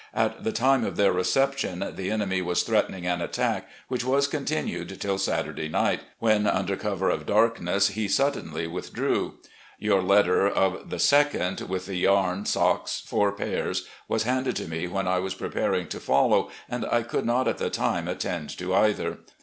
[0.15, 4.99] At the time of their reception the enemy was threatening an attack, which was continued
[4.99, 9.35] till Saturday night, when under cover of darkness he suddenly withdrew.
[9.77, 13.31] Your letter 50 RECOLLECTIONS OP GENERAL LEE of the 2d, with the yam socks, four
[13.31, 17.47] pairs, was handed to me when I was preparing to follow, and I cotdd not
[17.47, 19.19] at the time attend to either.